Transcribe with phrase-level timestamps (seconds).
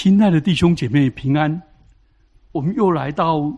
[0.00, 1.60] 亲爱的弟兄姐妹平安，
[2.52, 3.52] 我们又来到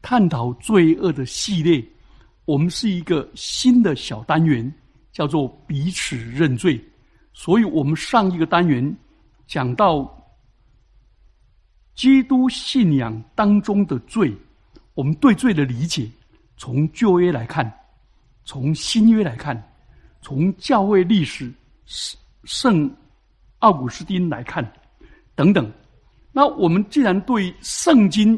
[0.00, 1.84] 探讨罪恶的系列。
[2.44, 4.72] 我们是一个新的小单元，
[5.10, 6.80] 叫做彼此认罪。
[7.32, 8.96] 所以，我们上一个单元
[9.48, 10.08] 讲到
[11.96, 14.32] 基督信仰当中的罪，
[14.94, 16.08] 我们对罪的理解，
[16.56, 17.68] 从旧约来看，
[18.44, 19.60] 从新约来看，
[20.20, 21.52] 从教会历史
[22.44, 22.88] 圣
[23.58, 24.64] 奥古斯丁来看。
[25.34, 25.72] 等等，
[26.30, 28.36] 那我们既然对圣经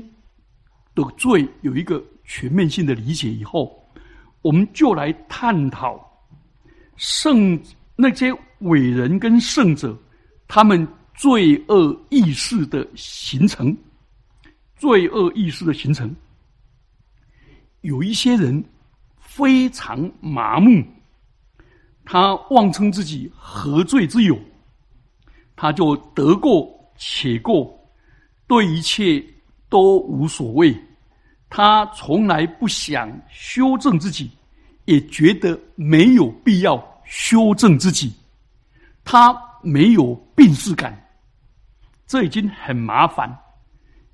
[0.94, 3.84] 的罪有一个全面性的理解以后，
[4.42, 6.00] 我们就来探讨
[6.96, 7.60] 圣
[7.96, 9.96] 那些伟人跟圣者
[10.46, 13.76] 他们罪恶意识的形成，
[14.76, 16.14] 罪恶意识的形成，
[17.80, 18.64] 有一些人
[19.18, 20.84] 非常麻木，
[22.04, 24.38] 他妄称自己何罪之有，
[25.56, 26.72] 他就得过。
[26.96, 27.78] 且过，
[28.46, 29.24] 对一切
[29.68, 30.76] 都无所谓。
[31.50, 34.30] 他从来不想修正自己，
[34.86, 38.12] 也觉得没有必要修正自己。
[39.04, 40.98] 他没有病逝感，
[42.06, 43.32] 这已经很麻烦。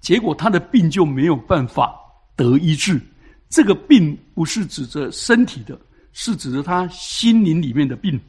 [0.00, 1.94] 结果他的病就没有办法
[2.36, 3.00] 得医治。
[3.48, 5.78] 这个病不是指着身体的，
[6.12, 8.20] 是指着他心灵里面的病。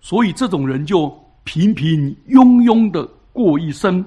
[0.00, 1.08] 所以这种人就
[1.44, 3.08] 平平庸庸的。
[3.36, 4.02] 过一生，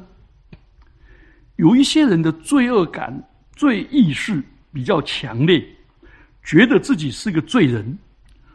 [1.57, 3.15] 有一些人的罪恶感、
[3.55, 5.63] 罪意识比较强烈，
[6.43, 7.95] 觉得自己是个罪人，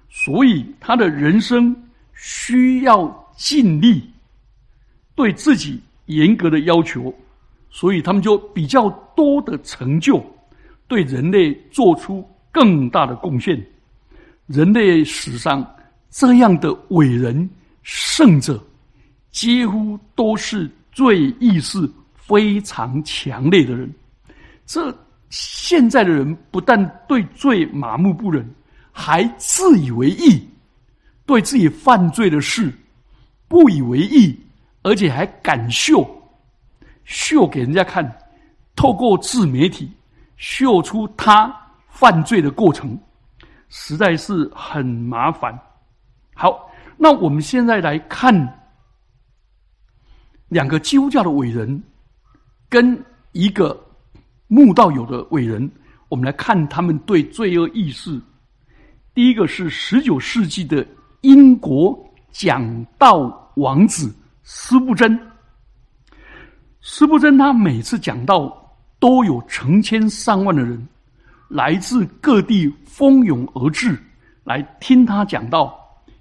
[0.08, 1.72] 所以他的人生
[2.12, 4.03] 需要尽力
[5.14, 7.14] 对自己严格的要求，
[7.70, 10.20] 所以他们就比较多的成就，
[10.88, 13.64] 对人类做出更大的贡献。
[14.48, 15.64] 人类史上
[16.11, 17.48] 这样的伟人
[17.84, 18.61] 圣者。
[19.35, 23.93] 几乎都是罪意识非常强烈的人。
[24.65, 24.97] 这
[25.29, 28.49] 现在的人不但对罪麻木不仁，
[28.93, 30.49] 还自以为意，
[31.27, 32.73] 对自己犯罪的事
[33.49, 34.39] 不以为意，
[34.84, 36.09] 而且还敢秀，
[37.05, 38.09] 秀给人家看，
[38.77, 39.91] 透过自媒体
[40.37, 41.53] 秀出他
[41.89, 42.97] 犯罪的过程，
[43.69, 45.59] 实在是很麻烦。
[46.34, 48.61] 好，那我们现在来看。
[50.54, 51.82] 两个基督教的伟人，
[52.69, 52.97] 跟
[53.32, 53.76] 一个
[54.47, 55.69] 慕道友的伟人，
[56.09, 58.20] 我们来看他们对罪恶意识。
[59.12, 60.87] 第一个是十九世纪的
[61.22, 61.98] 英国
[62.31, 64.14] 讲道王子
[64.44, 65.19] 斯布真。
[66.81, 70.87] 斯布真他每次讲道，都有成千上万的人
[71.48, 74.00] 来自各地蜂拥而至
[74.44, 75.76] 来听他讲道，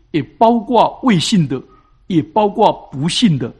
[0.09, 1.61] 也包括未信的，
[2.07, 3.53] 也包括不信的。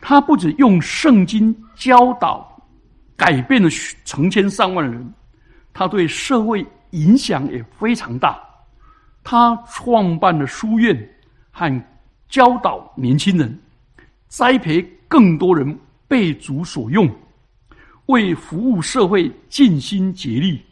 [0.00, 2.48] 他不止用圣经教导
[3.16, 3.68] 改变了
[4.04, 5.12] 成千上万人，
[5.72, 8.40] 他对社会影响也非常大。
[9.24, 10.96] 他创办了书院
[11.50, 11.84] 和
[12.28, 13.58] 教导年轻人，
[14.28, 15.76] 栽培更多人
[16.06, 17.10] 被主所用，
[18.06, 20.62] 为服务社会尽心竭力。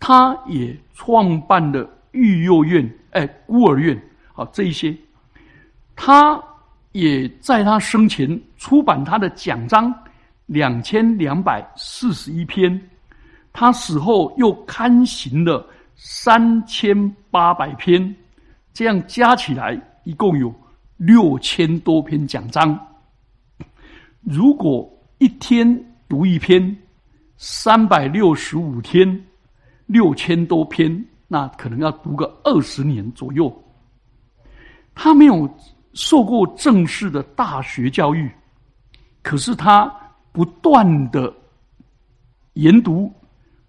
[0.00, 4.02] 他也创办了育幼院、哎孤儿院，
[4.32, 4.96] 好这一些，
[5.94, 6.42] 他。
[6.94, 9.92] 也在他生前出版他的奖章
[10.46, 12.80] 两千两百四十一篇，
[13.52, 15.66] 他死后又刊行了
[15.96, 16.96] 三千
[17.32, 18.14] 八百篇，
[18.72, 20.54] 这样加起来一共有
[20.96, 22.78] 六千多篇奖章。
[24.20, 24.88] 如果
[25.18, 25.66] 一天
[26.08, 26.76] 读一篇，
[27.36, 29.20] 三百六十五天，
[29.86, 33.52] 六千多篇，那可能要读个二十年左右。
[34.94, 35.52] 他没有。
[35.94, 38.30] 受过正式的大学教育，
[39.22, 39.92] 可是他
[40.32, 41.32] 不断的
[42.54, 43.12] 研读、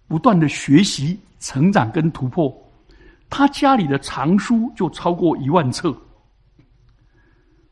[0.08, 2.52] 不断的学习、成长跟突破，
[3.30, 5.96] 他家里的藏书就超过一万册。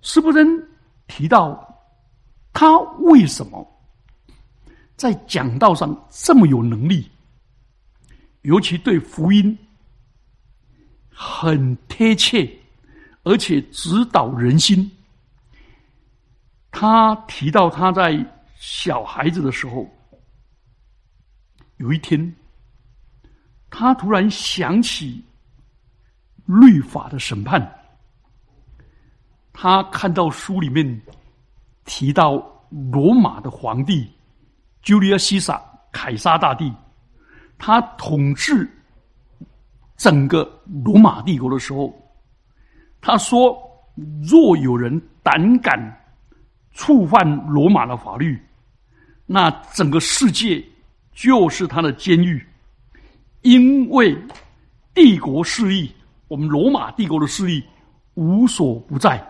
[0.03, 0.47] 斯布真
[1.09, 1.67] 提到，
[2.52, 3.67] 他为什么
[4.96, 7.11] 在讲道上这么有能力，
[8.43, 9.56] 尤其对福音
[11.08, 12.49] 很贴切。
[13.25, 14.91] 而且指导人心。
[16.71, 18.25] 他提到他在
[18.56, 19.88] 小孩子的时候，
[21.76, 22.35] 有一天，
[23.71, 25.25] 他突然想起
[26.47, 27.81] 律法的审判。
[29.53, 31.00] 他看到书里面
[31.85, 32.35] 提到
[32.71, 34.12] 罗马的皇帝
[34.82, 35.62] 朱利亚西萨
[35.93, 36.73] 凯撒大帝，
[37.56, 38.69] 他统治
[39.97, 40.43] 整个
[40.85, 42.03] 罗马帝国的时候。
[43.06, 43.54] 他说
[44.26, 45.78] ：“若有人胆敢
[46.72, 48.40] 触犯罗马的法律，
[49.26, 50.64] 那整个世界
[51.12, 52.42] 就是他的监狱，
[53.42, 54.16] 因为
[54.94, 55.94] 帝国势力，
[56.28, 57.62] 我们罗马帝国的势力
[58.14, 59.22] 无所不在。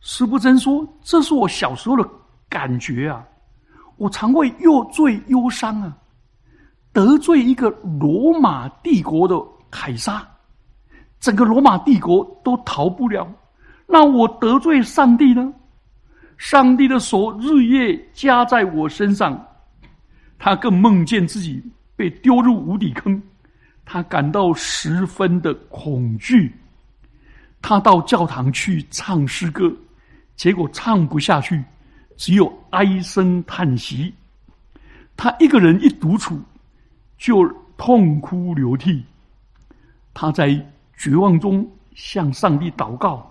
[0.00, 2.08] 石不真说：“这是我小时候的
[2.48, 3.22] 感觉啊，
[3.98, 5.94] 我常会又罪忧伤啊，
[6.90, 7.68] 得罪一个
[8.00, 9.36] 罗马帝国的
[9.70, 10.26] 凯撒，
[11.20, 13.30] 整个罗马帝国都逃不了。
[13.86, 15.52] 那我得罪上帝呢？
[16.38, 19.46] 上帝的手日夜加在我身上，
[20.38, 21.62] 他更梦见自己
[21.94, 23.22] 被丢入无底坑，
[23.84, 26.52] 他感到十分的恐惧。
[27.62, 29.70] 他到教堂去唱诗歌。”
[30.36, 31.62] 结果唱不下去，
[32.16, 34.10] 只有唉声叹息。
[35.14, 36.40] 他一个人一独处，
[37.18, 37.46] 就
[37.76, 39.04] 痛哭流涕。
[40.14, 40.48] 他在
[41.00, 43.26] 绝望中向上帝祷告。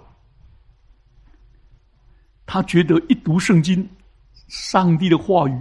[2.47, 3.87] 他觉得一读圣经，
[4.47, 5.55] 上帝的话语、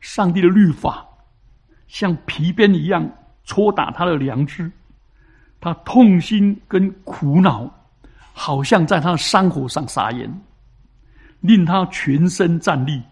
[0.00, 1.06] 上帝的律法，
[1.88, 3.06] 像皮鞭一样
[3.44, 4.72] 戳打他的良知。
[5.60, 7.70] 他痛心跟苦恼，
[8.32, 10.42] 好像在他的伤口上撒盐。
[11.40, 13.02] 令他全身站立。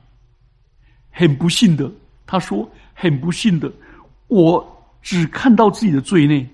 [1.11, 1.93] 很不幸的，
[2.25, 3.71] 他说：“很不幸的，
[4.29, 4.65] 我
[5.03, 6.49] 只看到自己的罪孽，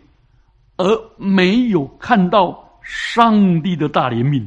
[0.76, 4.46] 而没有看到上帝的大怜悯。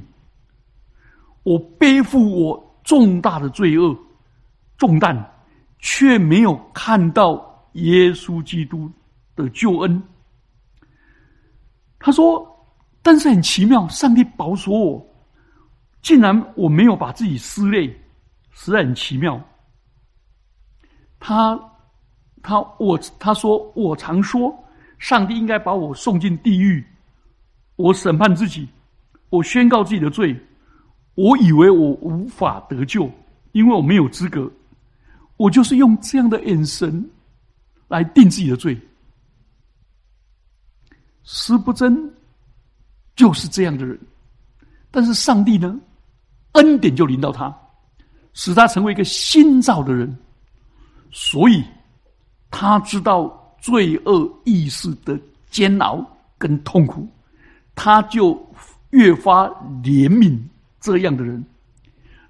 [1.43, 3.97] 我背负我重大的罪恶
[4.77, 5.23] 重担，
[5.79, 8.89] 却没有看到耶稣基督
[9.35, 10.01] 的救恩。”
[11.99, 12.45] 他说
[13.03, 15.05] ：“但是很奇妙，上帝保守我。”
[16.01, 17.93] 竟然我没有把自己撕裂，
[18.51, 19.37] 实在很奇妙。
[21.19, 21.59] 他，
[22.41, 24.57] 他，我，他说，我常说，
[24.99, 26.85] 上帝应该把我送进地狱。
[27.75, 28.67] 我审判自己，
[29.29, 30.39] 我宣告自己的罪。
[31.15, 33.09] 我以为我无法得救，
[33.53, 34.49] 因为我没有资格。
[35.37, 37.09] 我就是用这样的眼神
[37.87, 38.79] 来定自己的罪。
[41.23, 42.13] 施不真
[43.15, 43.99] 就是这样的人，
[44.91, 45.79] 但是上帝呢？
[46.53, 47.55] 恩典就临到他，
[48.33, 50.17] 使他成为一个新造的人，
[51.11, 51.63] 所以
[52.49, 55.19] 他知道罪恶意识的
[55.49, 56.05] 煎熬
[56.37, 57.07] 跟痛苦，
[57.75, 58.39] 他就
[58.91, 59.47] 越发
[59.83, 60.39] 怜悯
[60.79, 61.43] 这样的人。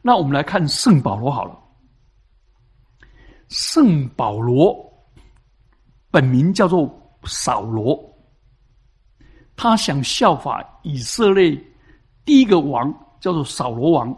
[0.01, 1.57] 那我们来看圣保罗好了，
[3.49, 4.75] 圣保罗
[6.11, 6.91] 本名叫做
[7.25, 7.97] 扫罗，
[9.55, 11.51] 他想效法以色列
[12.25, 12.93] 第一个王。
[13.19, 14.17] 叫做扫罗王，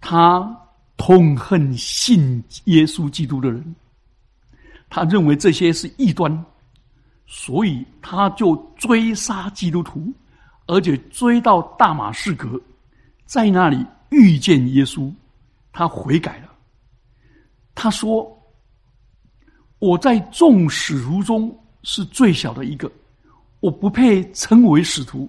[0.00, 0.40] 他
[0.96, 3.76] 痛恨信耶稣基督的人，
[4.94, 6.44] 他认为这些是异端，
[7.26, 10.12] 所以他就追杀基督徒，
[10.66, 12.60] 而且追到大马士革，
[13.24, 15.10] 在那里遇见耶稣，
[15.72, 16.52] 他悔改了。
[17.74, 18.30] 他说
[19.80, 22.92] ：“我在众使徒中是最小的一个，
[23.60, 25.26] 我不配称为使徒。”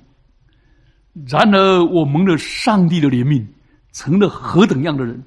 [1.25, 3.47] 然而，我蒙了上帝的怜悯，
[3.93, 5.23] 成了何等样的人？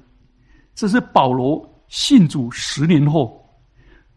[0.75, 3.43] 这是保罗信主十年后，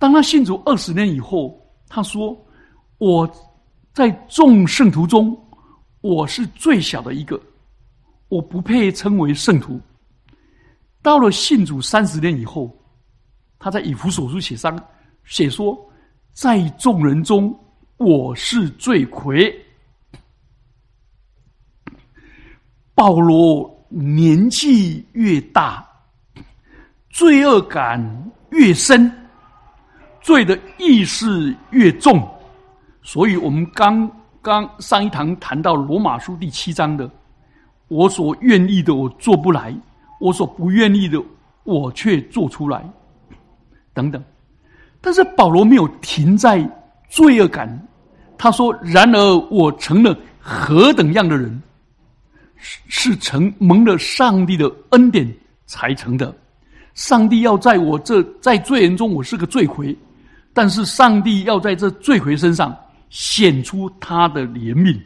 [0.00, 2.35] 当他信主二十年以后，他说
[2.97, 3.31] ：“我
[3.93, 5.38] 在众圣徒中，
[6.00, 7.38] 我是最小的一个，
[8.29, 9.79] 我不配称为圣徒。”
[11.03, 12.75] 到了信主三十年以后，
[13.58, 14.75] 他在以弗所书写上
[15.25, 15.79] 写说
[16.32, 17.55] ：“在众人中，
[17.98, 19.55] 我是罪魁。”
[22.94, 25.86] 保罗年纪越大，
[27.10, 29.13] 罪恶感越深，
[30.31, 32.25] 罪的意识越重，
[33.03, 34.08] 所以我们刚
[34.41, 37.10] 刚上一堂谈到罗马书第七章的，
[37.89, 39.75] 我所愿意的我做不来，
[40.20, 41.20] 我所不愿意的
[41.65, 42.89] 我却做出来，
[43.93, 44.22] 等等。
[45.01, 46.65] 但是保罗没有停在
[47.08, 47.89] 罪恶感，
[48.39, 51.60] 他说：“然而我成了何等样的人。”
[52.55, 55.29] 是是成蒙了上帝的恩典
[55.67, 56.32] 才成的。
[56.94, 59.96] 上帝要在我这在罪人中，我是个罪魁，
[60.60, 62.76] 但是上帝要在这罪魁身上
[63.08, 65.00] 显出他的怜悯。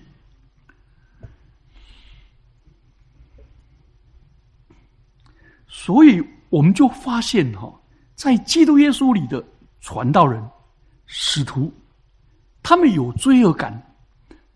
[5.69, 7.73] 所以我们就发现哈，
[8.17, 9.41] 在基督耶稣里的
[9.81, 10.45] 传道人、
[11.07, 11.73] 使徒，
[12.61, 13.81] 他们有罪恶感，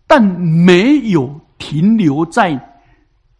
[0.05, 2.59] 但没有停留在。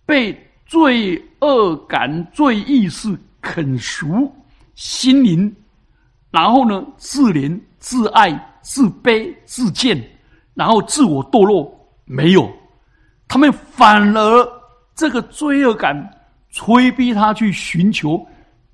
[0.05, 0.33] 被
[0.65, 4.33] 罪恶感、罪意识啃熟
[4.75, 5.53] 心灵，
[6.31, 8.31] 然后呢，自怜、自爱、
[8.61, 10.01] 自卑、自贱，
[10.53, 11.71] 然后自我堕落，
[12.05, 12.51] 没有，
[13.27, 14.47] 他们反而
[14.95, 15.95] 这个罪恶感
[16.51, 18.23] 催逼他去寻求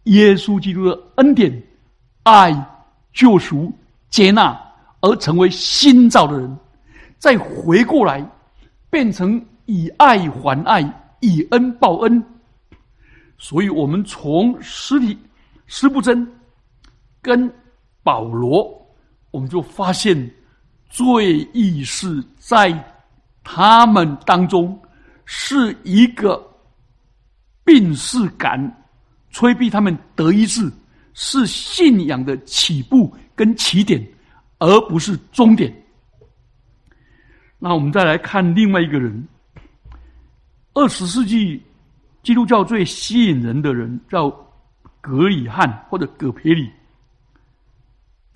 [0.06, 1.64] 耶稣基督的恩典、
[2.24, 2.54] 爱、
[3.14, 3.72] 救赎、
[4.10, 4.60] 接纳，
[5.02, 6.58] 而成为新造的人，
[7.18, 8.26] 再回过来
[8.90, 10.82] 变成以爱还爱、
[11.22, 12.24] 以恩报恩。
[13.38, 15.18] 所以，我们从实体
[15.68, 16.26] 施不真
[17.26, 17.52] 跟
[18.04, 18.72] 保罗。
[19.32, 20.16] 我们就发现，
[20.88, 22.72] 罪意识在
[23.44, 24.80] 他们当中
[25.26, 26.40] 是一个
[27.64, 28.86] 病逝感，
[29.32, 30.72] 催逼他们得医治，
[31.16, 34.08] 是信仰的起步跟起点，
[34.60, 35.74] 而不是终点。
[37.58, 39.28] 那我们再来看另外一个人，
[40.76, 41.62] 二十世纪
[42.22, 44.30] 基督教最吸引人的人叫
[45.02, 46.72] 格里汉或者葛培里。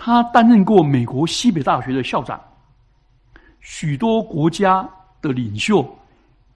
[0.01, 2.39] 他担任过美国西北大学的校长，
[3.59, 4.89] 许多国家
[5.21, 5.85] 的领袖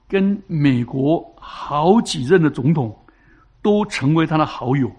[0.07, 2.97] 跟美国好几任的总统
[3.62, 4.89] 都成为他的好友。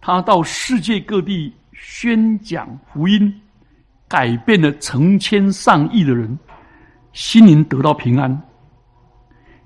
[0.00, 3.40] 他到世界各地宣讲福音，
[4.06, 6.38] 改变了成千上亿的人
[7.12, 8.40] 心灵得到平安。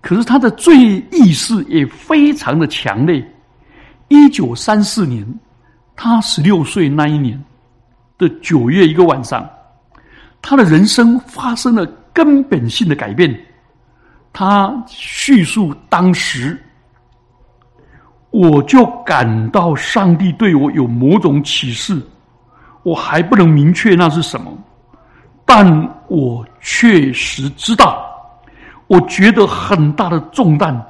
[0.00, 0.75] 可是他的罪
[1.12, 3.23] 意识也非常的强烈。
[4.09, 5.26] 一九三四年，
[5.95, 7.38] 他十六岁那一年。
[8.19, 9.49] 的九月一个晚上，
[10.41, 13.39] 他的人生发生了根本性的改变。
[14.33, 16.59] 他叙述当时，
[18.31, 22.01] 我就感到上帝对我有某种启示，
[22.83, 24.53] 我还不能明确那是什么，
[25.45, 25.67] 但
[26.09, 28.07] 我确实知道，
[28.89, 30.87] 我觉得很大的重担。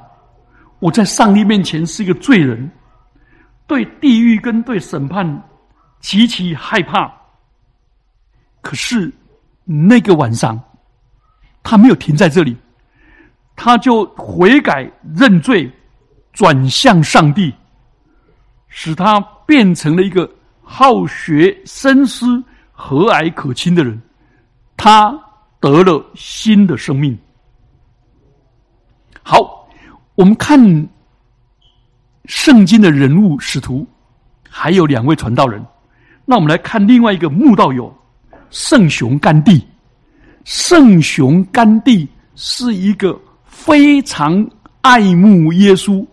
[0.79, 2.69] 我在上帝面前是一个罪人，
[3.65, 5.25] 对地狱跟对审判
[6.01, 7.11] 极其害怕。
[8.67, 9.09] 可是，
[9.63, 10.61] 那个晚上，
[11.63, 12.53] 他没有停在这里，
[13.55, 15.71] 他就悔改认罪，
[16.33, 17.53] 转向上帝，
[18.67, 20.29] 使他变成了一个
[20.61, 22.43] 好学深思、
[22.73, 24.01] 和蔼可亲的人。
[24.75, 25.17] 他
[25.61, 27.17] 得了新的生命。
[29.23, 29.65] 好，
[30.15, 30.59] 我们看
[32.25, 33.87] 圣经的人物使徒，
[34.49, 35.65] 还有两位传道人。
[36.25, 37.93] 那我们来看另外一个慕道友。
[38.49, 39.65] 圣雄甘地，
[40.43, 44.47] 圣雄甘地是一个非常
[44.81, 46.05] 爱慕耶稣，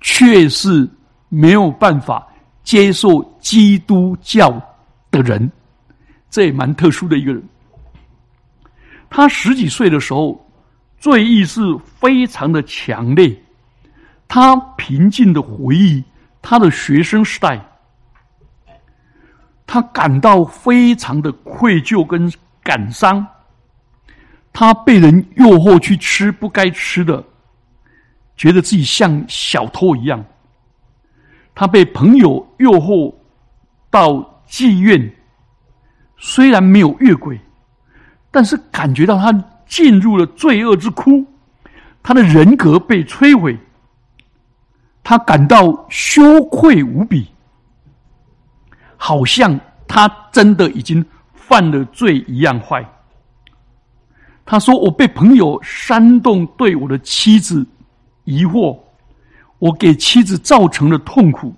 [0.00, 0.88] 却是
[1.28, 2.26] 没有办法
[2.62, 4.50] 接受基督教
[5.10, 5.50] 的人，
[6.30, 7.42] 这也蛮特殊的一个人。
[9.10, 10.44] 他十几岁的时候，
[10.98, 13.36] 罪意是非常的强烈。
[14.26, 16.02] 他平静的回忆
[16.40, 17.60] 他的学生时代。
[19.66, 23.26] 他感到非常的愧疚跟感伤，
[24.52, 27.24] 他被人诱惑去吃不该吃的，
[28.36, 30.24] 觉得自己像小偷一样。
[31.54, 33.14] 他被朋友诱惑
[33.90, 35.12] 到妓院，
[36.16, 37.40] 虽然没有越轨，
[38.30, 39.32] 但是感觉到他
[39.66, 41.24] 进入了罪恶之窟，
[42.02, 43.58] 他的人格被摧毁，
[45.02, 47.33] 他感到羞愧无比。
[49.06, 52.82] 好像他真的已经犯了罪一样坏。
[54.46, 57.66] 他说：“我被朋友煽动对我的妻子
[58.24, 58.78] 疑惑，
[59.58, 61.54] 我给妻子造成了痛苦，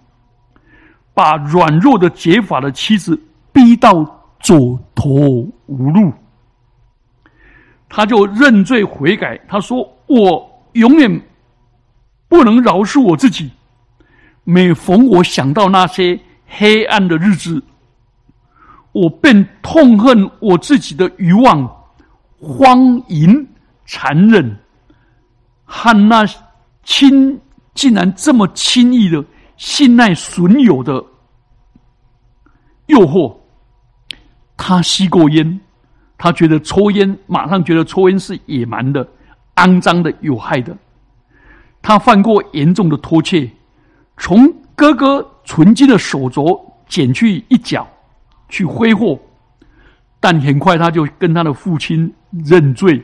[1.14, 3.16] 把软弱的解法的妻子
[3.52, 4.04] 逼到
[4.40, 6.12] 走投无路。”
[7.88, 9.40] 他就认罪悔改。
[9.46, 11.20] 他说：“我永远
[12.26, 13.52] 不能饶恕我自己。
[14.42, 17.62] 每逢我想到那些……”黑暗的日子，
[18.92, 21.68] 我便痛恨我自己的欲望、
[22.38, 23.46] 荒淫、
[23.84, 24.56] 残忍，
[25.64, 26.24] 和那
[26.82, 27.38] 轻
[27.74, 29.22] 竟然这么轻易的
[29.56, 31.04] 信赖损友的
[32.86, 33.36] 诱惑。
[34.56, 35.60] 他吸过烟，
[36.16, 39.06] 他觉得抽烟，马上觉得抽烟是野蛮的、
[39.56, 40.74] 肮脏的、有害的。
[41.82, 43.50] 他犯过严重的偷窃，
[44.16, 45.32] 从哥哥。
[45.46, 47.88] 纯金的手镯剪去一角，
[48.48, 49.18] 去挥霍，
[50.20, 52.12] 但很快他就跟他的父亲
[52.44, 53.00] 认罪，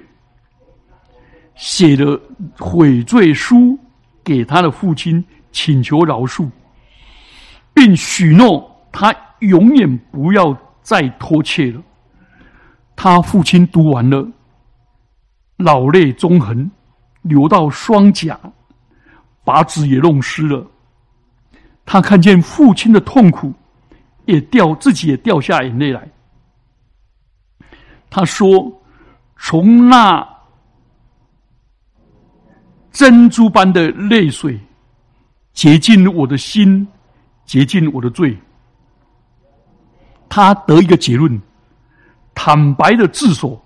[1.54, 2.20] 写了
[2.58, 3.78] 悔罪书
[4.24, 6.50] 给他的父亲，请求饶恕，
[7.72, 11.80] 并许诺他永远不要再偷窃了。
[12.96, 14.28] 他父亲读完了，
[15.58, 16.68] 老泪纵横，
[17.22, 18.38] 流到双颊，
[19.44, 20.66] 把纸也弄湿了。
[21.84, 23.52] 他看见父亲的痛苦，
[24.24, 26.08] 也掉自己也掉下眼泪来。
[28.08, 28.72] 他说
[29.38, 30.26] ：“从那
[32.90, 34.60] 珍珠般的泪水，
[35.52, 36.86] 洁净我的心，
[37.44, 38.36] 洁净我的罪。
[40.28, 41.40] 他得一个结论：
[42.34, 43.62] 坦白的自首，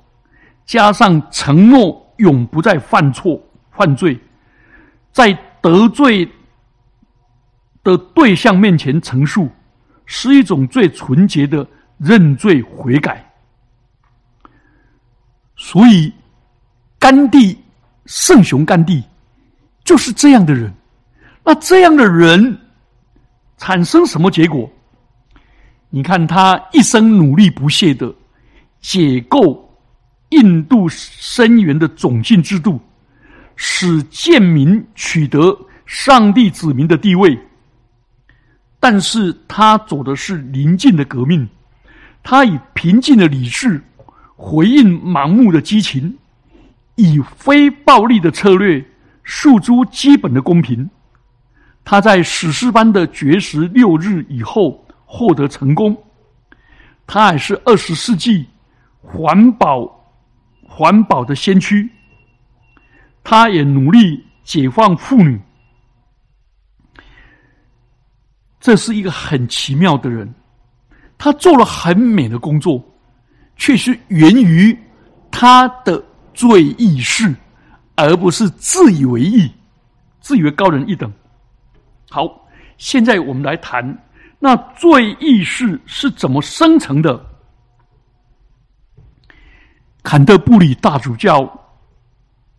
[0.65, 3.41] 加上承诺永不再犯错、
[3.73, 4.19] 犯罪，
[5.13, 6.29] 在得罪
[7.87, 9.49] 的对象面前陈述，
[10.07, 11.65] 是一种最纯洁的
[11.99, 13.25] 认罪悔改。
[15.57, 16.13] 所以，
[16.99, 17.57] 甘地，
[18.07, 19.01] 圣雄甘地。
[19.85, 20.75] 就是这样的人，
[21.45, 22.59] 那这样的人
[23.57, 24.69] 产生什么结果？
[25.91, 28.13] 你看他一生努力不懈的
[28.81, 29.65] 解构
[30.31, 32.81] 印度深源的种姓制度，
[33.55, 37.39] 使贱民取得上帝子民的地位。
[38.89, 41.49] 但是他走的是临近的革命，
[42.23, 43.83] 他以平静的理智
[44.37, 46.17] 回应盲目的激情，
[46.95, 48.81] 以非暴力的策略。
[49.25, 50.89] 诉诸基本的公平，
[51.85, 56.01] 他在史诗般的绝食六日以后获得成功。
[57.09, 58.47] 他还是二十世纪
[59.01, 59.85] 环保
[60.63, 61.91] 环保的先驱。
[63.25, 65.41] 他也努力解放妇女。
[68.61, 70.33] 这是一个很奇妙的人，
[71.19, 72.83] 他做了很美的工作，
[73.57, 74.77] 却是源于
[75.31, 76.03] 他的
[76.35, 77.35] 罪意识。
[77.99, 79.51] 而不是自以为意，
[80.21, 81.11] 自以为高人一等。
[82.11, 82.47] 好，
[82.77, 83.83] 现在我们来谈
[84.39, 87.19] 那罪意识是怎么生成的。
[90.03, 91.41] 坎特布里大主教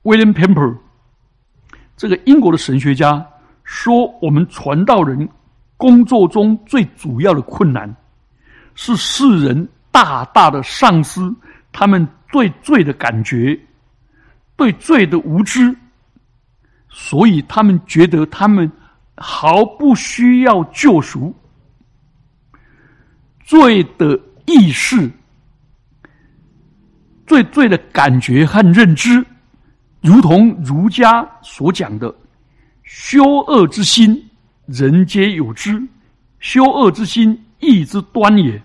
[0.01, 0.75] William Pemper
[1.95, 3.23] 这个英国的神学家
[3.63, 5.29] 说：“我们传道人
[5.77, 7.95] 工作中最主要的困难，
[8.75, 11.21] 是世人大大的丧失
[11.71, 13.57] 他们对罪的感觉。”
[14.57, 15.71] 对罪的无知，
[16.89, 18.71] 所以他们觉得他们
[19.15, 21.31] 毫不需要救赎。
[23.45, 25.07] 罪的意识、
[27.27, 29.23] 罪罪的感觉和认知，
[30.01, 32.11] 如同儒家所讲的
[32.81, 34.26] “修恶之心，
[34.67, 35.73] 人皆有之；
[36.39, 38.61] 修恶之心，义之端也。”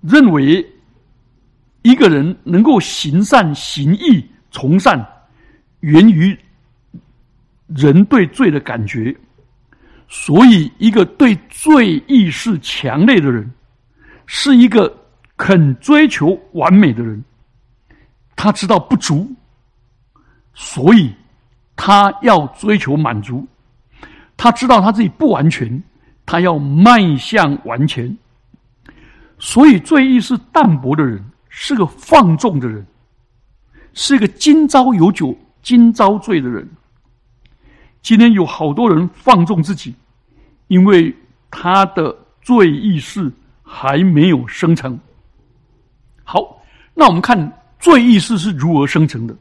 [0.00, 0.64] 认为
[1.82, 4.24] 一个人能够行善行义。
[4.50, 5.06] 从善
[5.80, 6.36] 源于
[7.66, 9.14] 人对罪的感觉，
[10.08, 13.52] 所以一个对罪意识强烈的人，
[14.24, 14.90] 是一个
[15.36, 17.22] 肯追求完美的人。
[18.34, 19.30] 他知道不足，
[20.54, 21.12] 所以
[21.76, 23.46] 他要追求满足。
[24.38, 25.82] 他知道他自己不完全，
[26.24, 28.16] 他要迈向完全。
[29.38, 32.86] 所以罪意识淡薄的人，是个放纵的人。
[33.94, 36.66] 是一个今朝有酒今朝醉的人。
[38.00, 39.92] 今天有好多人放纵自己，
[40.68, 41.14] 因为
[41.50, 43.30] 他的罪意识
[43.62, 44.98] 还没有生成。
[46.22, 46.62] 好，
[46.94, 47.36] 那我们看
[47.80, 49.36] 罪意识是如何生成的。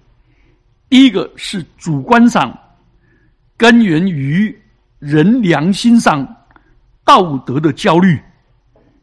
[0.89, 2.57] 第一个是主观上，
[3.55, 4.57] 根源于
[4.99, 6.27] 人良心上
[7.03, 8.19] 道德的焦虑、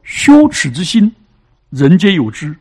[0.02, 1.14] 羞耻之心，
[1.70, 2.54] 人皆有之。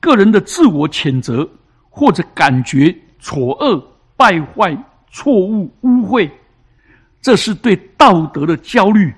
[0.00, 1.48] 个人的自我谴责。
[1.90, 3.76] 或者感觉错恶、
[4.16, 4.72] 败坏、
[5.10, 6.30] 错误、污秽，
[7.20, 9.12] 这是对道德的焦虑。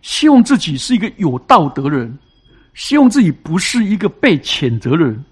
[0.00, 2.16] 希望自己是一个有道德的人，
[2.72, 5.24] 希望自己不是一个被谴责的人。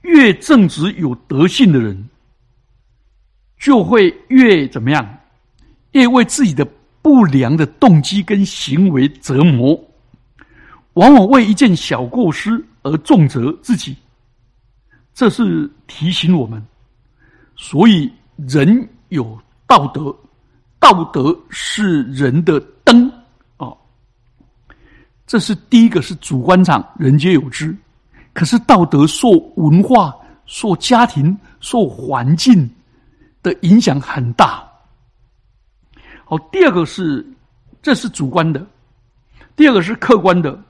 [0.00, 2.08] 越正直有德性的人，
[3.58, 5.18] 就会越怎么样？
[5.92, 6.66] 越为自己的
[7.02, 9.78] 不良的动机跟行为折磨。
[10.94, 13.96] 往往为一件小过失而重责自己，
[15.14, 16.60] 这是提醒我们。
[17.56, 20.14] 所以，人有道德，
[20.80, 23.08] 道德是人的灯
[23.56, 23.72] 啊。
[25.26, 27.76] 这是第一个，是主观上人皆有之。
[28.32, 30.14] 可是，道德受文化、
[30.46, 32.68] 受家庭、受环境
[33.42, 34.66] 的影响很大。
[36.24, 37.26] 好，第二个是，
[37.80, 38.60] 这是主观的；
[39.56, 40.62] 第二个是客观的。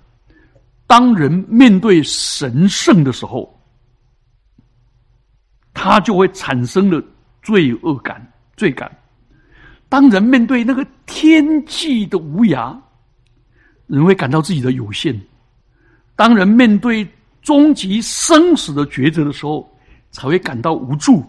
[0.87, 3.61] 当人面对神圣的时候，
[5.74, 7.02] 他就会产生了
[7.42, 8.26] 罪恶感、
[8.57, 8.90] 罪感。
[9.88, 12.78] 当人面对那个天际的无涯，
[13.87, 15.18] 人会感到自己的有限。
[16.16, 17.07] 当人面对
[17.42, 19.70] 终极生死的抉择的时候，
[20.11, 21.24] 才会感到无助。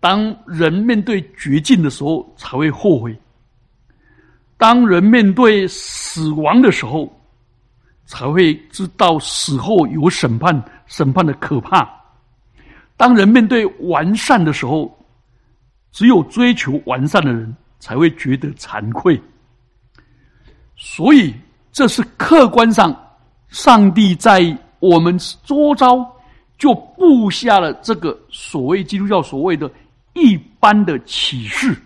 [0.00, 3.18] 当人面对绝境的时候，才会后悔。
[4.58, 7.12] 当人面对死亡的时候，
[8.04, 11.88] 才会知道死后有审判，审判的可怕。
[12.96, 14.96] 当人面对完善的时候，
[15.92, 19.20] 只有追求完善的人才会觉得惭愧。
[20.76, 21.34] 所以，
[21.72, 22.94] 这是客观上，
[23.48, 26.06] 上帝在我们周遭
[26.56, 29.70] 就布下了这个所谓基督教所谓的
[30.16, 31.76] 一般的启示。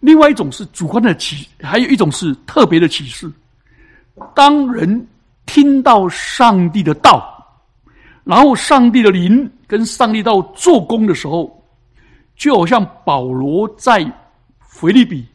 [0.00, 3.30] 另外一种是主观的启，还有一种是特别的启示。
[4.34, 5.06] 当人
[5.44, 7.46] 听到上帝的道，
[8.24, 11.62] 然后上帝的灵跟上帝道做工的时候，
[12.34, 14.10] 就好像保罗在
[14.58, 15.26] 腓利比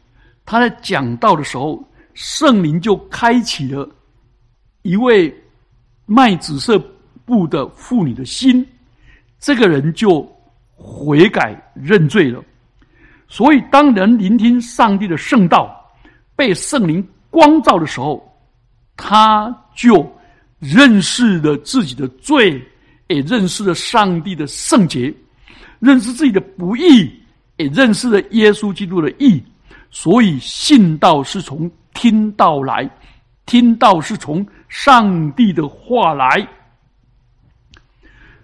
[0.44, 1.82] 他在讲道的时候，
[2.14, 3.88] 圣灵就开启了
[4.82, 5.32] 一位
[6.06, 6.76] 卖紫色
[7.24, 8.66] 布的妇女的心，
[9.38, 10.28] 这个人就
[10.76, 12.40] 悔改认罪了。
[13.28, 15.84] 所以，当人聆听上帝的圣道，
[16.36, 18.22] 被圣灵光照的时候，
[18.96, 20.08] 他就
[20.60, 22.62] 认识了自己的罪，
[23.08, 25.12] 也认识了上帝的圣洁，
[25.80, 27.12] 认识自己的不义，
[27.56, 29.42] 也认识了耶稣基督的义。
[29.90, 32.88] 所以，信道是从听道来，
[33.44, 36.46] 听道是从上帝的话来。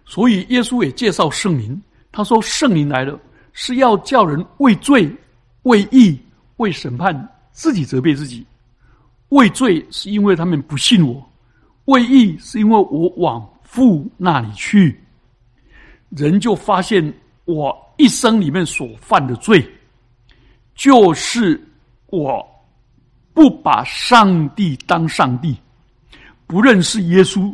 [0.04, 1.80] 所以，耶稣也介绍圣灵，
[2.12, 3.18] 他说：“圣灵来了。”
[3.54, 5.14] 是要叫人为罪、
[5.64, 6.18] 为义、
[6.56, 7.14] 为审判，
[7.50, 8.46] 自己责备自己。
[9.28, 11.22] 为罪是因为他们不信我；
[11.84, 14.98] 为义是因为我往父那里去。
[16.08, 17.12] 人就发现
[17.44, 19.62] 我一生里面所犯的罪，
[20.74, 21.62] 就是
[22.06, 22.42] 我
[23.34, 25.54] 不把上帝当上帝，
[26.46, 27.52] 不认识耶稣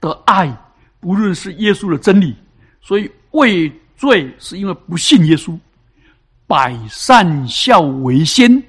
[0.00, 0.56] 的爱，
[1.00, 2.32] 不认识耶稣的真理，
[2.80, 3.72] 所以畏。
[3.98, 5.58] 罪是因为不信耶稣，
[6.46, 8.62] 百善孝为先，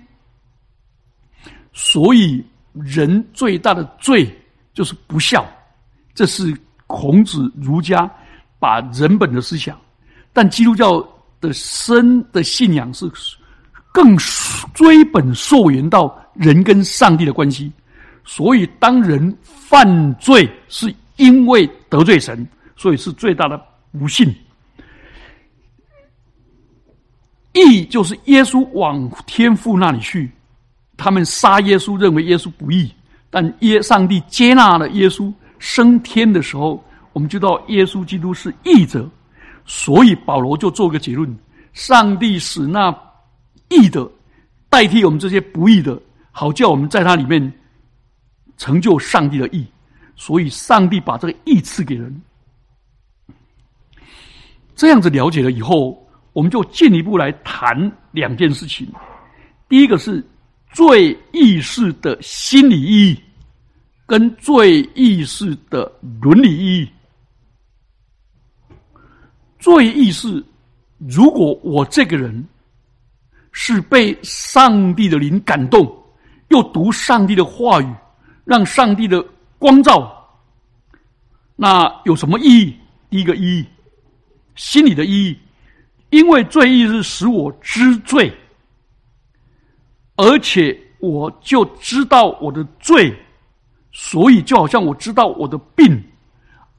[1.73, 4.33] 所以人最大的罪
[4.73, 5.45] 就是不孝。
[6.15, 8.09] 这是孔子、儒家
[8.57, 9.77] 把人本的思想，
[10.31, 11.05] 但基督教
[11.41, 13.05] 的深的信仰是
[13.91, 14.15] 更
[14.73, 17.69] 追本溯源到人跟上帝的关系。
[18.23, 23.61] 所以，当人犯罪是因为得罪神，所以是最大的
[23.99, 24.33] 不信。
[27.57, 30.31] 义就是耶稣往天父那里去，
[30.95, 32.91] 他们杀耶稣，认为耶稣不义，
[33.29, 39.09] 但耶上帝接纳了耶稣升天的时候，我们知道耶稣基督是义者，
[39.65, 41.37] 所以保罗就做个结论：
[41.73, 42.95] 上帝使那
[43.69, 44.09] 义的
[44.69, 45.99] 代替我们这些不义的，
[46.31, 47.51] 好叫我们在他里面
[48.57, 49.65] 成就上帝的义，
[50.15, 52.21] 所以上帝把这个义赐给人。
[54.75, 56.03] 这样子了解了以后。
[56.37, 58.87] 我们就进一步来谈两件事情。
[59.67, 60.23] 第一个是
[60.71, 63.19] 罪意识的心理意义，
[64.05, 66.89] 跟罪意识的伦理意义。
[69.57, 70.45] 罪意识，
[71.09, 72.47] 如果我这个人
[73.51, 75.91] 是被上帝的灵感动，
[76.49, 77.91] 又读上帝的话语，
[78.45, 79.19] 让上帝的
[79.57, 80.39] 光照，
[81.55, 82.77] 那有什么意义？
[83.09, 83.65] 第一个意义，
[84.53, 85.35] 心理的意义。
[86.09, 88.31] 因为罪意是使我知罪，
[90.15, 93.13] 而且我就知道我的罪，
[93.91, 96.01] 所以就好像我知道我的病，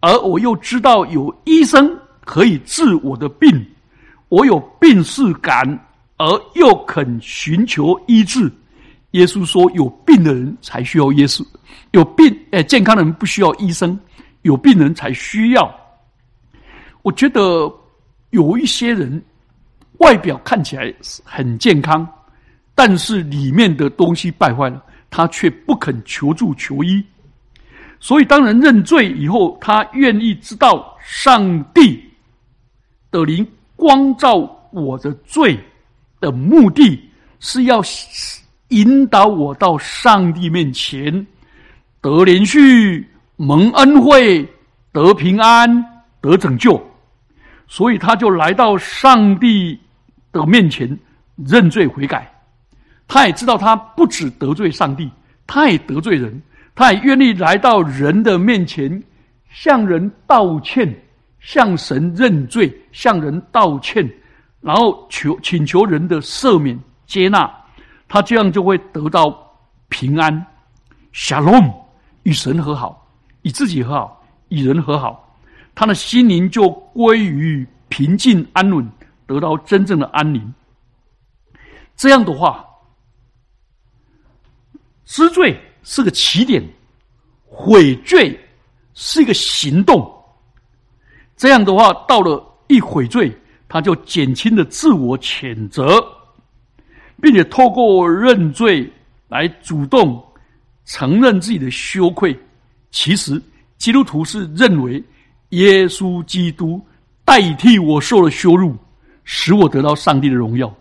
[0.01, 3.67] 而我又知道有医生可以治我的病，
[4.31, 5.69] 我有病视感，
[6.17, 8.51] 而又肯寻求医治。
[9.11, 11.47] 耶稣说：“有病的人才需要耶稣，
[11.91, 13.99] 有病哎，健康的人不需要医生，
[14.43, 15.71] 有病人才需要。”
[17.03, 17.71] 我觉得。
[18.31, 19.23] 有一些人
[19.99, 20.93] 外表看起来
[21.25, 22.07] 很健康，
[22.75, 27.03] 但是里面的东西败坏了，他却不肯求助求医。
[28.01, 32.01] 所以，当人认罪以后，他愿意知道上帝
[33.11, 34.37] 的灵光照
[34.71, 35.59] 我的罪
[36.21, 37.11] 的目的
[37.41, 37.83] 是要
[38.69, 41.27] 引导我到上帝面前
[42.01, 43.05] 得连续
[43.37, 44.47] 蒙恩惠、
[44.93, 45.85] 得平安、
[46.21, 46.81] 得拯救。
[47.69, 49.79] 所以他就来到上帝
[50.33, 50.99] 的面前
[51.37, 52.29] 认罪悔改。
[53.07, 55.11] 他也知道他不止得罪上帝，
[55.47, 56.43] 他也得罪人，
[56.75, 59.03] 他也愿意来到人的面前
[59.51, 60.95] 向人道歉，
[61.41, 64.07] 向神认罪，向人道歉，
[64.61, 67.51] 然后求请求人的赦免接纳。
[68.09, 69.39] 他这样就会得到
[69.89, 70.47] 平安
[71.13, 71.73] ，shalom，
[72.23, 73.07] 与神和好，
[73.43, 75.28] 与自己和好，与人和好。
[75.79, 78.85] 他的心灵就归于平静安稳，
[79.29, 80.53] 得到真正的安宁。
[81.95, 82.67] 这样的话，
[85.05, 86.61] 知罪是个起点，
[87.47, 88.37] 悔罪
[88.95, 90.13] 是一个行动。
[91.37, 93.33] 这样的话，到了一悔罪，
[93.69, 96.05] 他就减轻了自我谴责，
[97.23, 98.93] 并且透过认罪
[99.29, 100.21] 来主动
[100.85, 102.37] 承认自己的羞愧。
[102.91, 103.41] 其实，
[103.77, 105.01] 基督徒是认为
[105.51, 106.85] 耶稣基督
[107.25, 108.77] 代替我受了羞辱，
[109.25, 110.75] 使我得到上帝的荣耀。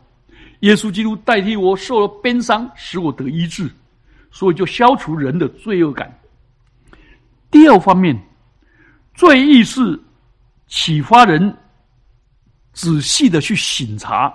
[0.62, 3.70] 耶稣基督代替我受了鞭伤，使我得医治，
[4.32, 6.12] 所以就消除人的罪恶感。
[7.52, 8.18] 第二方面，
[9.14, 10.00] 罪意是
[10.68, 11.56] 启发人
[12.74, 14.34] 仔细的去审查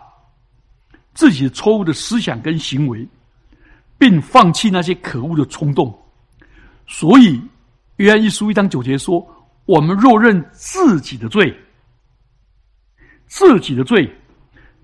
[1.12, 3.06] 自己错误的思想跟行为，
[3.98, 5.96] 并放弃那些可恶的冲动。
[6.86, 7.40] 所以，
[7.96, 9.24] 约翰一书一章九节说
[9.64, 11.54] ：“我们若认自己的罪，
[13.26, 14.10] 自己的罪。”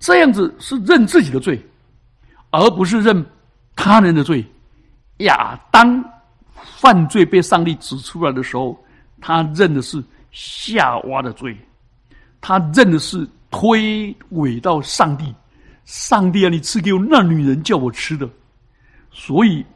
[0.01, 1.61] 这样子是认自己的罪，
[2.51, 3.27] 而不是认
[3.75, 4.47] 他人的罪。
[5.19, 6.05] 亚当
[6.77, 8.81] 犯罪被上帝指出来的时候，
[9.21, 11.59] 他认的是夏娃的罪，
[12.41, 15.35] 他认的是推诿到上帝。
[15.85, 18.31] 上帝啊，你赐给我那女人叫我吃的，
[19.11, 19.67] 所以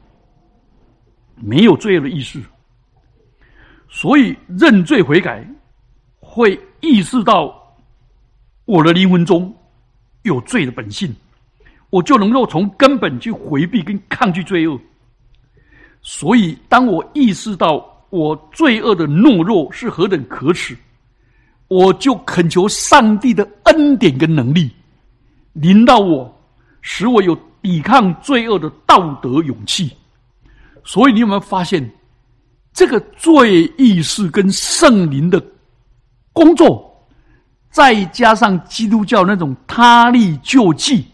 [1.34, 2.40] 没有罪恶的意识。
[3.94, 5.46] 所以认罪悔改，
[6.18, 7.54] 会意识到
[8.64, 9.54] 我的灵魂中。
[10.22, 11.12] 有罪的本性，
[11.90, 14.78] 我就能够从根本去回避跟抗拒罪恶。
[16.00, 20.76] 所以，当我意识到我罪恶的懦弱是何等可耻，
[21.66, 24.70] 我就恳求上帝的恩典跟能力
[25.54, 26.32] 临到我，
[26.82, 29.90] 使我有抵抗罪恶的道德勇气。
[30.84, 31.82] 所以，你有没有发现，
[32.72, 35.42] 这个罪意识跟圣灵的
[36.32, 36.88] 工作？
[37.70, 41.06] 再加上基督教那种他力救济、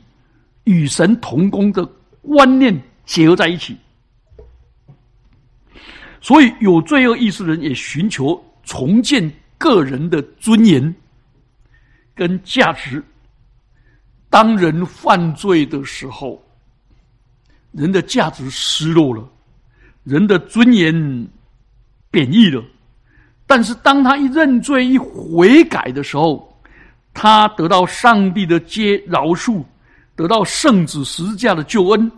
[0.65, 1.87] 与神同工的
[2.21, 3.77] 观念结合在一起，
[6.21, 10.93] 所以有罪恶意识的人也寻求重建个人的尊严
[12.13, 13.05] 跟价值。
[14.29, 16.45] 当人犯罪的时候，
[17.71, 19.27] 人的价值失落了，
[20.03, 21.29] 人的尊严
[22.11, 22.63] 贬义了。
[23.47, 26.61] 但是当他一认罪、一悔改的时候，
[27.15, 29.65] 他得到上帝的接饶恕，
[30.15, 32.13] 得到圣子十字架的救恩，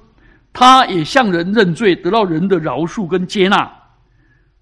[0.53, 3.71] 他也向人认罪，得到人的饶恕跟接纳，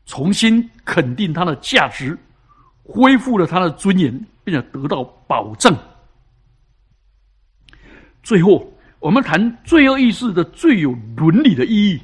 [0.05, 2.17] 重新肯定他的价值，
[2.85, 4.13] 恢复了他的尊严，
[4.45, 5.75] 并且得到保证。
[8.23, 12.01] 最后，我们谈罪恶意识的最有伦理的意义。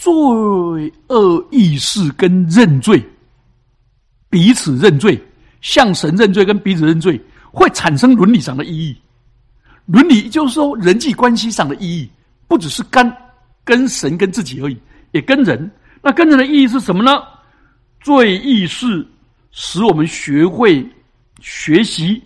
[0.00, 3.06] 罪恶意识跟认罪，
[4.30, 5.22] 彼此认罪。
[5.60, 7.20] 向神认罪跟彼此认罪
[7.52, 8.96] 会产生伦理上的意义，
[9.84, 12.10] 伦理就是说人际关系上的意义，
[12.48, 13.14] 不只是跟
[13.62, 14.78] 跟神跟自己而已，
[15.12, 15.70] 也跟人。
[16.00, 17.22] 那跟人的意义是什么呢？
[18.00, 19.06] 罪意是
[19.50, 20.82] 使我们学会
[21.40, 22.22] 学习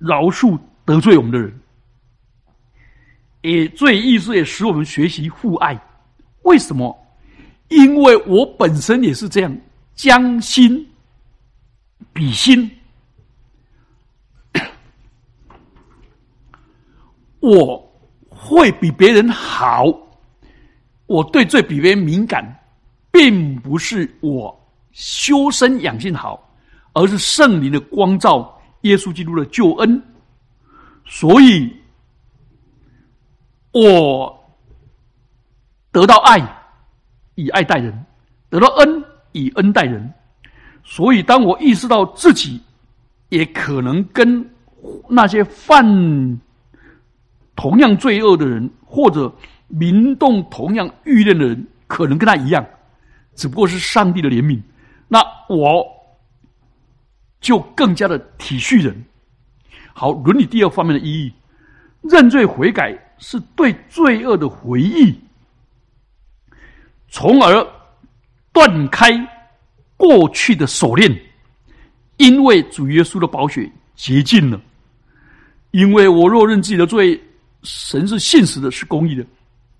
[0.00, 1.56] 饶恕得罪我们的人，
[3.42, 5.80] 也罪意识也使我们学习互爱。
[6.42, 6.98] 为什么？
[7.76, 9.56] 因为我本身也是这样
[9.94, 10.86] 将心。
[12.14, 12.70] 比心，
[17.40, 17.82] 我
[18.28, 19.86] 会比别人好。
[21.06, 22.44] 我对罪比别人敏感，
[23.10, 24.54] 并不是我
[24.90, 26.54] 修身养性好，
[26.92, 30.02] 而是圣灵的光照、耶稣基督的救恩。
[31.06, 31.74] 所以，
[33.72, 34.38] 我
[35.90, 36.38] 得到爱，
[37.34, 37.92] 以爱待人；
[38.50, 40.12] 得到恩，以恩待人。
[40.84, 42.60] 所以，当我意识到自己
[43.28, 44.44] 也可能跟
[45.08, 46.40] 那些犯
[47.54, 49.32] 同样罪恶的人，或者
[49.68, 52.66] 民动同样欲念的人，可能跟他一样，
[53.34, 54.60] 只不过是上帝的怜悯，
[55.06, 55.86] 那我
[57.40, 59.04] 就更加的体恤人。
[59.94, 61.32] 好，伦理第二方面的意义，
[62.02, 65.18] 认罪悔改是对罪恶的回忆，
[67.12, 67.64] 从而
[68.52, 69.12] 断开。
[69.94, 71.16] 过去的锁链，
[72.16, 74.60] 因为主耶稣的宝血洁净了。
[75.70, 77.22] 因为我若认自己的罪，
[77.62, 79.24] 神是信实的，是公义的，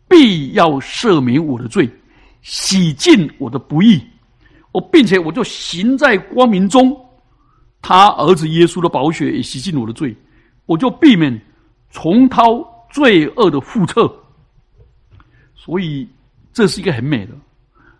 [0.09, 1.91] 必要赦免我的罪，
[2.43, 4.01] 洗净我的不义。
[4.71, 6.97] 我并且我就行在光明中，
[7.81, 10.15] 他儿子耶稣的宝血也洗净我的罪，
[10.67, 11.37] 我就避免
[11.91, 14.09] 重蹈罪恶的覆辙。
[15.57, 16.09] 所以
[16.53, 17.35] 这是一个很美的。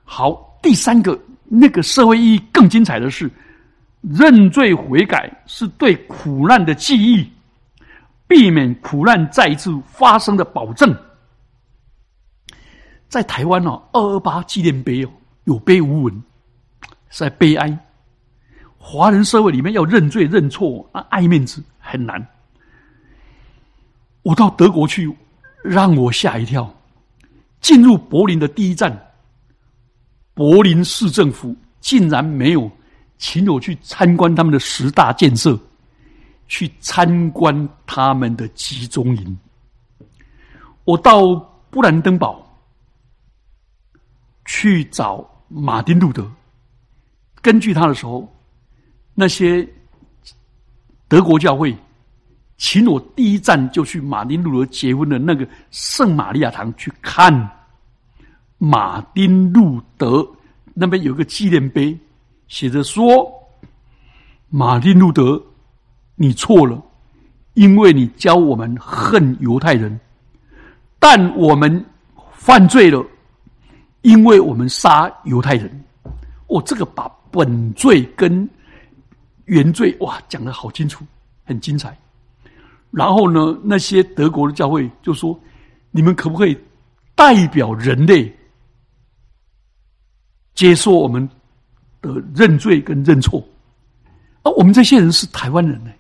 [0.05, 1.19] 好，第三个。
[1.55, 3.31] 那个社会意义更精彩的是，
[4.01, 7.31] 认罪悔改是对苦难的记忆，
[8.27, 10.97] 避免苦难再一次发生的保证。
[13.07, 15.11] 在台湾哦，二二八纪念碑哦，
[15.45, 16.23] 有碑无文，
[17.11, 17.79] 在悲哀。
[18.79, 22.27] 华人社会里面要认罪认错啊，爱面子很难。
[24.23, 25.15] 我到德国去，
[25.63, 26.75] 让我吓一跳。
[27.63, 28.95] 进入柏林的第一站，
[30.35, 32.71] 柏林市政府竟然没有
[33.19, 35.59] 请我去参观他们的十大建设，
[36.49, 39.39] 去参观他们的集中营。
[40.85, 41.35] 我到
[41.71, 42.45] 布兰登堡
[44.45, 46.29] 去找马丁路德，
[47.41, 48.29] 根据他的时候，
[49.15, 49.67] 那些
[51.09, 51.75] 德国教会。
[52.63, 57.51] 请我第一站就去马丁路德结婚的那个圣玛利亚堂去看
[58.57, 60.25] 马丁路德
[60.73, 61.99] 那边有个纪念碑，
[62.47, 63.29] 写着说
[64.49, 65.43] ：“马丁路德，
[66.15, 66.81] 你错了，
[67.55, 69.91] 因为你教我们恨犹太人；
[71.01, 71.85] 但我们
[72.33, 73.05] 犯罪了，
[74.03, 75.85] 因为我们杀犹太人。”
[76.47, 78.49] 我这个把本罪跟
[79.47, 81.05] 原罪哇讲的好清楚，
[81.45, 81.99] 很精彩。
[82.93, 83.59] 然后呢？
[83.65, 85.39] 那些德国的教会就说
[85.91, 86.55] ：“你们可不可以
[87.15, 88.31] 代表人类
[90.55, 91.27] 接受我们
[92.03, 93.43] 的认罪跟认错？”
[94.45, 95.91] 啊，我们这些人是台湾人呢，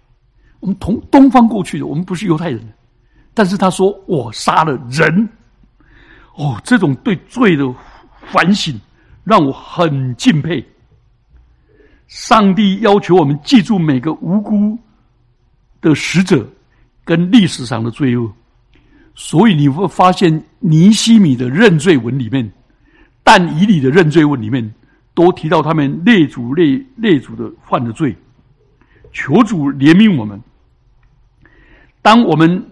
[0.61, 2.63] 我们从东方过去的，我们不是犹太人。
[3.33, 5.27] 但是他说：“我杀了人。”
[6.37, 7.65] 哦，这种对罪的
[8.31, 8.79] 反省
[9.25, 10.63] 让我很敬佩。
[12.07, 14.79] 上帝要求我们记住每个无辜
[15.81, 16.47] 的使者。
[17.05, 18.33] 跟历史上的罪恶，
[19.15, 22.53] 所以你会发现尼西米的认罪文里面，
[23.25, 24.73] 但以理的认罪文里面，
[25.13, 28.17] 都提到他们列祖列列祖的犯的罪，
[29.13, 30.41] 求主怜悯我们。
[32.01, 32.65] 当我们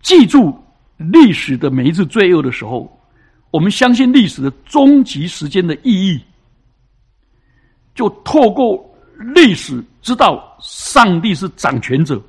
[0.00, 0.56] 记住
[0.96, 3.00] 历史的每一次罪恶的时候，
[3.50, 6.20] 我们相信历史的终极时间的意义，
[7.94, 8.88] 就透过。
[9.34, 12.20] 历史知道上帝是掌权者，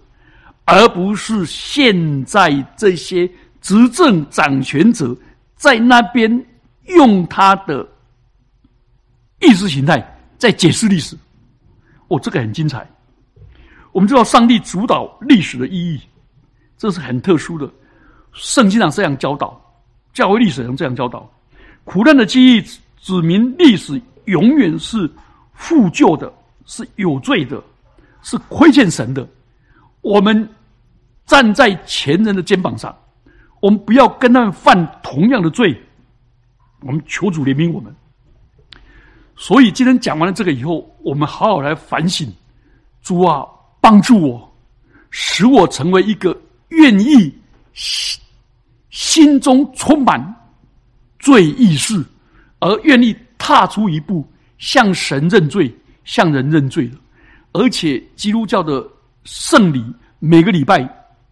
[0.65, 3.29] 而不是现在这些
[3.61, 5.15] 执政掌权者
[5.55, 6.45] 在那边
[6.85, 7.87] 用他的
[9.39, 10.05] 意识形态
[10.37, 11.17] 在解释历史。
[12.09, 12.87] 哦，这个很精彩。
[13.91, 15.99] 我们知道上帝主导历史的意义，
[16.77, 17.69] 这是很特殊的。
[18.33, 19.59] 圣经上这样教导，
[20.13, 21.29] 教会历史上这样教导：
[21.83, 22.61] 苦难的记忆
[22.99, 25.09] 指明历史永远是
[25.53, 26.31] 负旧的。
[26.65, 27.61] 是有罪的，
[28.21, 29.27] 是亏欠神的。
[30.01, 30.47] 我们
[31.25, 32.95] 站在前人的肩膀上，
[33.61, 35.75] 我们不要跟他们犯同样的罪。
[36.81, 37.95] 我们求主怜悯我们。
[39.35, 42.31] 所以今天讲完了这个以后，我们好好来反省。
[43.01, 43.45] 主啊，
[43.81, 44.53] 帮助我，
[45.09, 47.33] 使我成为一个愿意
[47.73, 48.21] 心
[48.89, 50.35] 心中充满
[51.19, 52.01] 罪意识，
[52.59, 54.25] 而愿意踏出一步
[54.57, 55.73] 向神认罪。
[56.03, 56.97] 向人认罪了，
[57.53, 58.85] 而且基督教的
[59.23, 59.83] 圣礼
[60.19, 60.87] 每个礼拜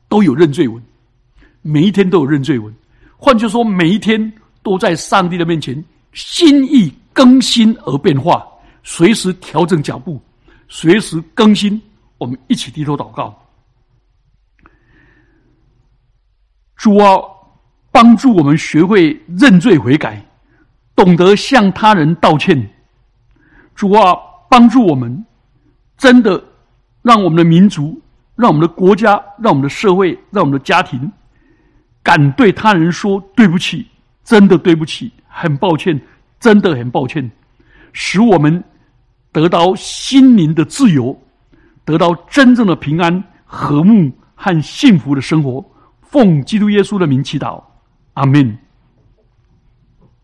[0.07, 0.81] 都有认罪文，
[1.61, 2.73] 每一天都有认罪文。
[3.17, 4.31] 换句话说，每一天
[4.63, 8.45] 都在上帝的面前，心意更新而变化，
[8.83, 10.21] 随时调整脚步，
[10.69, 11.81] 随时更新。
[12.17, 13.35] 我们一起低头祷告，
[16.75, 17.19] 主啊，
[17.91, 20.23] 帮助我们学会认罪悔改，
[20.95, 22.69] 懂得向他人道歉。
[23.75, 24.15] 主啊。
[24.51, 25.25] 帮助我们，
[25.97, 26.43] 真的
[27.01, 27.97] 让我们的民族、
[28.35, 31.09] 让我们的国家、让我们的社会、让我们的家庭，
[32.03, 33.87] 敢对他人说对不起，
[34.25, 35.97] 真的对不起，很抱歉，
[36.37, 37.31] 真的很抱歉，
[37.93, 38.61] 使我们
[39.31, 41.17] 得到心灵的自由，
[41.85, 45.65] 得到真正的平安、和睦和幸福的生活。
[46.01, 47.63] 奉基督耶稣的名祈祷，
[48.15, 48.57] 阿门。